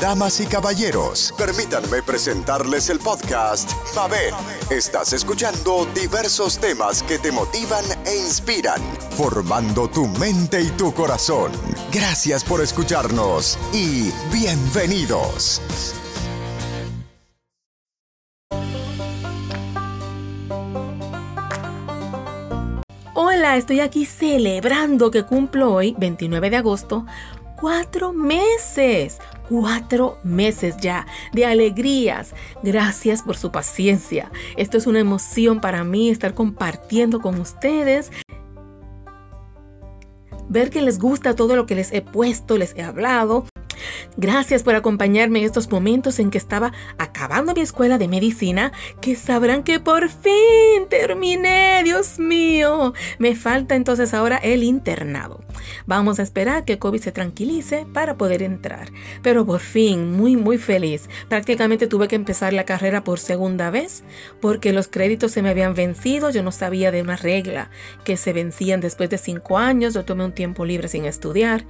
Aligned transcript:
Damas 0.00 0.40
y 0.40 0.46
caballeros, 0.46 1.32
permítanme 1.38 2.02
presentarles 2.02 2.90
el 2.90 2.98
podcast 2.98 3.70
Mabel. 3.94 4.34
Estás 4.68 5.12
escuchando 5.12 5.86
diversos 5.94 6.58
temas 6.58 7.02
que 7.02 7.18
te 7.18 7.32
motivan 7.32 7.84
e 8.04 8.16
inspiran, 8.16 8.82
formando 9.16 9.88
tu 9.88 10.06
mente 10.06 10.60
y 10.60 10.68
tu 10.70 10.92
corazón. 10.92 11.52
Gracias 11.92 12.44
por 12.44 12.60
escucharnos 12.60 13.58
y 13.72 14.10
bienvenidos. 14.32 15.62
Hola, 23.14 23.56
estoy 23.56 23.80
aquí 23.80 24.04
celebrando 24.04 25.10
que 25.10 25.22
cumplo 25.22 25.72
hoy, 25.72 25.94
29 25.98 26.50
de 26.50 26.56
agosto, 26.56 27.06
cuatro 27.56 28.12
meses, 28.12 29.18
cuatro 29.48 30.18
meses 30.24 30.76
ya 30.78 31.06
de 31.32 31.46
alegrías. 31.46 32.34
Gracias 32.62 33.22
por 33.22 33.36
su 33.36 33.50
paciencia. 33.50 34.30
Esto 34.56 34.78
es 34.78 34.86
una 34.86 35.00
emoción 35.00 35.60
para 35.60 35.84
mí 35.84 36.10
estar 36.10 36.34
compartiendo 36.34 37.20
con 37.20 37.40
ustedes. 37.40 38.10
Ver 40.48 40.70
que 40.70 40.82
les 40.82 40.98
gusta 40.98 41.34
todo 41.34 41.56
lo 41.56 41.66
que 41.66 41.74
les 41.74 41.92
he 41.92 42.02
puesto, 42.02 42.56
les 42.56 42.74
he 42.76 42.82
hablado. 42.82 43.46
Gracias 44.16 44.62
por 44.62 44.74
acompañarme 44.74 45.40
en 45.40 45.44
estos 45.44 45.70
momentos 45.70 46.18
en 46.18 46.30
que 46.30 46.38
estaba 46.38 46.72
acabando 46.98 47.54
mi 47.54 47.60
escuela 47.60 47.98
de 47.98 48.08
medicina, 48.08 48.72
que 49.00 49.16
sabrán 49.16 49.62
que 49.62 49.80
por 49.80 50.08
fin 50.08 50.88
terminé, 50.88 51.82
Dios 51.84 52.18
mío. 52.18 52.94
Me 53.18 53.34
falta 53.34 53.74
entonces 53.74 54.14
ahora 54.14 54.36
el 54.36 54.62
internado. 54.62 55.40
Vamos 55.86 56.18
a 56.18 56.22
esperar 56.22 56.64
que 56.64 56.78
COVID 56.78 57.00
se 57.00 57.12
tranquilice 57.12 57.86
para 57.92 58.16
poder 58.16 58.42
entrar. 58.42 58.90
Pero 59.22 59.46
por 59.46 59.60
fin, 59.60 60.12
muy, 60.12 60.36
muy 60.36 60.58
feliz. 60.58 61.08
Prácticamente 61.28 61.86
tuve 61.86 62.08
que 62.08 62.16
empezar 62.16 62.52
la 62.52 62.64
carrera 62.64 63.04
por 63.04 63.18
segunda 63.18 63.70
vez 63.70 64.04
porque 64.40 64.72
los 64.72 64.88
créditos 64.88 65.32
se 65.32 65.42
me 65.42 65.50
habían 65.50 65.74
vencido. 65.74 66.30
Yo 66.30 66.42
no 66.42 66.52
sabía 66.52 66.90
de 66.90 67.02
una 67.02 67.16
regla 67.16 67.70
que 68.04 68.16
se 68.16 68.32
vencían 68.32 68.80
después 68.80 69.10
de 69.10 69.18
cinco 69.18 69.58
años. 69.58 69.94
Yo 69.94 70.04
tomé 70.04 70.24
un 70.24 70.32
tiempo 70.32 70.64
libre 70.64 70.88
sin 70.88 71.04
estudiar. 71.04 71.64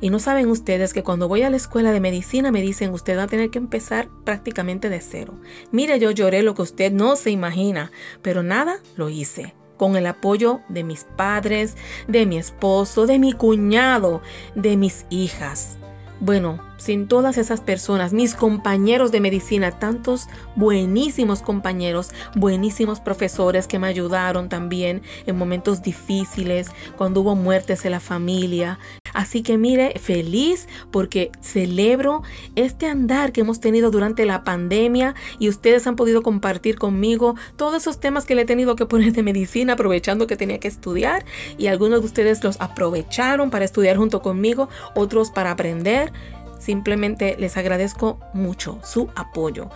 Y 0.00 0.10
no 0.10 0.18
saben 0.18 0.50
ustedes 0.50 0.92
que 0.92 1.02
cuando 1.02 1.28
voy 1.28 1.42
a 1.42 1.50
la 1.50 1.56
escuela 1.56 1.69
de 1.78 2.00
medicina 2.00 2.50
me 2.50 2.60
dicen 2.60 2.92
usted 2.92 3.16
va 3.16 3.22
a 3.22 3.28
tener 3.28 3.50
que 3.50 3.58
empezar 3.58 4.08
prácticamente 4.24 4.88
de 4.88 5.00
cero. 5.00 5.34
Mire, 5.70 5.98
yo 5.98 6.10
lloré 6.10 6.42
lo 6.42 6.54
que 6.54 6.62
usted 6.62 6.92
no 6.92 7.16
se 7.16 7.30
imagina, 7.30 7.90
pero 8.22 8.42
nada, 8.42 8.80
lo 8.96 9.08
hice 9.08 9.54
con 9.76 9.96
el 9.96 10.06
apoyo 10.06 10.60
de 10.68 10.84
mis 10.84 11.04
padres, 11.04 11.74
de 12.06 12.26
mi 12.26 12.36
esposo, 12.36 13.06
de 13.06 13.18
mi 13.18 13.32
cuñado, 13.32 14.20
de 14.54 14.76
mis 14.76 15.06
hijas. 15.08 15.78
Bueno, 16.20 16.60
sin 16.80 17.06
todas 17.06 17.38
esas 17.38 17.60
personas, 17.60 18.12
mis 18.12 18.34
compañeros 18.34 19.12
de 19.12 19.20
medicina, 19.20 19.78
tantos 19.78 20.28
buenísimos 20.56 21.42
compañeros, 21.42 22.10
buenísimos 22.34 23.00
profesores 23.00 23.66
que 23.66 23.78
me 23.78 23.86
ayudaron 23.86 24.48
también 24.48 25.02
en 25.26 25.36
momentos 25.36 25.82
difíciles, 25.82 26.70
cuando 26.96 27.20
hubo 27.20 27.36
muertes 27.36 27.84
en 27.84 27.92
la 27.92 28.00
familia, 28.00 28.78
Así 29.12 29.42
que 29.42 29.58
mire, 29.58 29.98
feliz 29.98 30.68
porque 30.90 31.30
celebro 31.40 32.22
este 32.56 32.86
andar 32.86 33.32
que 33.32 33.40
hemos 33.40 33.60
tenido 33.60 33.90
durante 33.90 34.24
la 34.24 34.44
pandemia 34.44 35.14
y 35.38 35.48
ustedes 35.48 35.86
han 35.86 35.96
podido 35.96 36.22
compartir 36.22 36.78
conmigo 36.78 37.34
todos 37.56 37.82
esos 37.82 38.00
temas 38.00 38.24
que 38.24 38.34
le 38.34 38.42
he 38.42 38.46
tenido 38.46 38.76
que 38.76 38.86
poner 38.86 39.12
de 39.12 39.22
medicina 39.22 39.74
aprovechando 39.74 40.26
que 40.26 40.36
tenía 40.36 40.60
que 40.60 40.68
estudiar 40.68 41.24
y 41.58 41.66
algunos 41.66 42.00
de 42.00 42.06
ustedes 42.06 42.44
los 42.44 42.60
aprovecharon 42.60 43.50
para 43.50 43.64
estudiar 43.64 43.96
junto 43.96 44.22
conmigo, 44.22 44.68
otros 44.94 45.30
para 45.30 45.50
aprender. 45.50 46.12
Simplemente 46.60 47.36
les 47.38 47.56
agradezco 47.56 48.20
mucho 48.34 48.78
su 48.84 49.08
apoyo. 49.16 49.70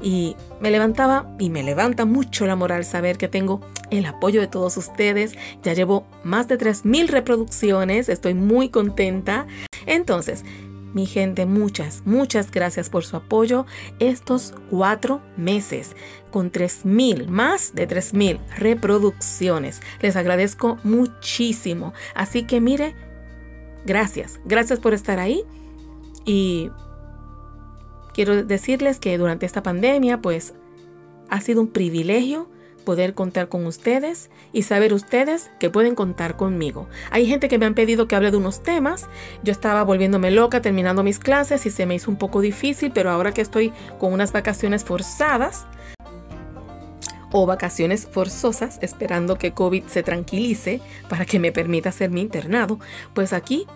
Y 0.00 0.34
me 0.60 0.70
levantaba 0.72 1.32
y 1.38 1.50
me 1.50 1.62
levanta 1.62 2.06
mucho 2.06 2.46
la 2.46 2.56
moral 2.56 2.84
saber 2.84 3.18
que 3.18 3.28
tengo 3.28 3.60
el 3.90 4.06
apoyo 4.06 4.40
de 4.40 4.48
todos 4.48 4.76
ustedes. 4.76 5.34
Ya 5.62 5.74
llevo 5.74 6.06
más 6.24 6.48
de 6.48 6.58
3.000 6.58 7.08
reproducciones, 7.08 8.08
estoy 8.08 8.34
muy 8.34 8.70
contenta. 8.70 9.46
Entonces, 9.86 10.44
mi 10.94 11.06
gente, 11.06 11.46
muchas, 11.46 12.02
muchas 12.04 12.50
gracias 12.50 12.88
por 12.90 13.04
su 13.04 13.16
apoyo 13.16 13.66
estos 13.98 14.54
cuatro 14.70 15.22
meses 15.36 15.94
con 16.30 16.50
3.000, 16.50 17.28
más 17.28 17.74
de 17.74 17.88
3.000 17.88 18.40
reproducciones. 18.56 19.82
Les 20.00 20.16
agradezco 20.16 20.78
muchísimo. 20.82 21.92
Así 22.14 22.42
que 22.42 22.60
mire, 22.60 22.94
gracias, 23.86 24.40
gracias 24.44 24.80
por 24.80 24.94
estar 24.94 25.18
ahí 25.18 25.44
y 26.24 26.70
Quiero 28.12 28.44
decirles 28.44 28.98
que 28.98 29.16
durante 29.16 29.46
esta 29.46 29.62
pandemia, 29.62 30.20
pues, 30.20 30.54
ha 31.30 31.40
sido 31.40 31.62
un 31.62 31.68
privilegio 31.68 32.48
poder 32.84 33.14
contar 33.14 33.48
con 33.48 33.64
ustedes 33.64 34.28
y 34.52 34.64
saber 34.64 34.92
ustedes 34.92 35.50
que 35.60 35.70
pueden 35.70 35.94
contar 35.94 36.36
conmigo. 36.36 36.88
Hay 37.10 37.26
gente 37.26 37.48
que 37.48 37.56
me 37.56 37.64
han 37.64 37.74
pedido 37.74 38.08
que 38.08 38.16
hable 38.16 38.30
de 38.30 38.36
unos 38.36 38.62
temas. 38.62 39.08
Yo 39.44 39.52
estaba 39.52 39.84
volviéndome 39.84 40.30
loca 40.30 40.60
terminando 40.60 41.02
mis 41.02 41.18
clases 41.18 41.64
y 41.64 41.70
se 41.70 41.86
me 41.86 41.94
hizo 41.94 42.10
un 42.10 42.18
poco 42.18 42.40
difícil, 42.40 42.90
pero 42.92 43.10
ahora 43.10 43.32
que 43.32 43.40
estoy 43.40 43.72
con 43.98 44.12
unas 44.12 44.32
vacaciones 44.32 44.84
forzadas 44.84 45.64
o 47.30 47.46
vacaciones 47.46 48.06
forzosas, 48.10 48.78
esperando 48.82 49.38
que 49.38 49.52
COVID 49.52 49.84
se 49.86 50.02
tranquilice 50.02 50.82
para 51.08 51.24
que 51.24 51.38
me 51.38 51.52
permita 51.52 51.88
hacer 51.88 52.10
mi 52.10 52.20
internado, 52.20 52.78
pues 53.14 53.32
aquí 53.32 53.66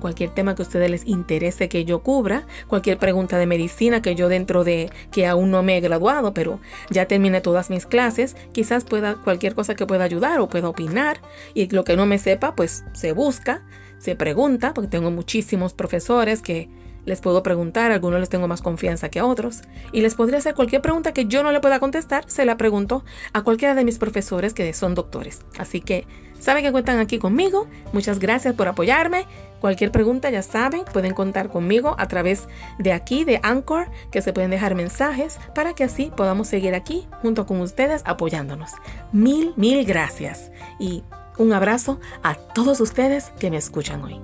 cualquier 0.00 0.30
tema 0.30 0.54
que 0.54 0.62
a 0.62 0.66
ustedes 0.66 0.90
les 0.90 1.06
interese 1.06 1.68
que 1.68 1.84
yo 1.84 2.02
cubra, 2.02 2.46
cualquier 2.66 2.98
pregunta 2.98 3.38
de 3.38 3.46
medicina 3.46 4.02
que 4.02 4.14
yo 4.14 4.28
dentro 4.28 4.64
de 4.64 4.90
que 5.10 5.26
aún 5.26 5.50
no 5.50 5.62
me 5.62 5.76
he 5.76 5.80
graduado, 5.80 6.34
pero 6.34 6.60
ya 6.90 7.06
terminé 7.06 7.40
todas 7.40 7.70
mis 7.70 7.86
clases, 7.86 8.36
quizás 8.52 8.84
pueda 8.84 9.16
cualquier 9.16 9.54
cosa 9.54 9.74
que 9.74 9.86
pueda 9.86 10.04
ayudar 10.04 10.40
o 10.40 10.48
pueda 10.48 10.68
opinar. 10.68 11.20
Y 11.54 11.68
lo 11.68 11.84
que 11.84 11.96
no 11.96 12.06
me 12.06 12.18
sepa, 12.18 12.54
pues 12.54 12.84
se 12.92 13.12
busca, 13.12 13.62
se 13.98 14.16
pregunta, 14.16 14.74
porque 14.74 14.88
tengo 14.88 15.10
muchísimos 15.10 15.74
profesores 15.74 16.42
que 16.42 16.68
les 17.08 17.20
puedo 17.20 17.42
preguntar, 17.42 17.90
algunos 17.90 18.20
les 18.20 18.28
tengo 18.28 18.46
más 18.46 18.62
confianza 18.62 19.08
que 19.08 19.18
a 19.18 19.26
otros, 19.26 19.62
y 19.92 20.02
les 20.02 20.14
podría 20.14 20.38
hacer 20.38 20.54
cualquier 20.54 20.82
pregunta 20.82 21.12
que 21.12 21.26
yo 21.26 21.42
no 21.42 21.50
le 21.50 21.60
pueda 21.60 21.80
contestar, 21.80 22.24
se 22.28 22.44
la 22.44 22.56
pregunto 22.56 23.04
a 23.32 23.42
cualquiera 23.42 23.74
de 23.74 23.84
mis 23.84 23.98
profesores 23.98 24.54
que 24.54 24.72
son 24.74 24.94
doctores. 24.94 25.40
Así 25.58 25.80
que 25.80 26.06
saben 26.38 26.62
que 26.62 26.70
cuentan 26.70 26.98
aquí 26.98 27.18
conmigo, 27.18 27.66
muchas 27.92 28.18
gracias 28.18 28.54
por 28.54 28.68
apoyarme. 28.68 29.26
Cualquier 29.60 29.90
pregunta 29.90 30.30
ya 30.30 30.42
saben, 30.42 30.84
pueden 30.92 31.14
contar 31.14 31.48
conmigo 31.48 31.96
a 31.98 32.06
través 32.06 32.46
de 32.78 32.92
aquí, 32.92 33.24
de 33.24 33.40
Anchor, 33.42 33.90
que 34.12 34.22
se 34.22 34.32
pueden 34.32 34.50
dejar 34.50 34.74
mensajes 34.76 35.40
para 35.54 35.74
que 35.74 35.84
así 35.84 36.12
podamos 36.14 36.46
seguir 36.46 36.74
aquí 36.74 37.08
junto 37.22 37.46
con 37.46 37.60
ustedes 37.60 38.02
apoyándonos. 38.04 38.70
Mil, 39.12 39.54
mil 39.56 39.84
gracias 39.84 40.52
y 40.78 41.02
un 41.38 41.52
abrazo 41.52 41.98
a 42.22 42.34
todos 42.34 42.80
ustedes 42.80 43.32
que 43.40 43.50
me 43.50 43.56
escuchan 43.56 44.02
hoy. 44.04 44.20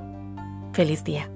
Feliz 0.73 1.03
día. 1.03 1.31